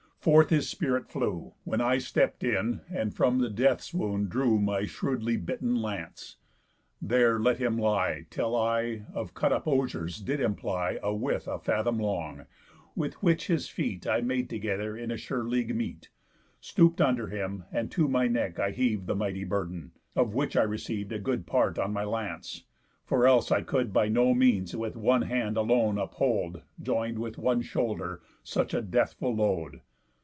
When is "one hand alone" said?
24.95-25.97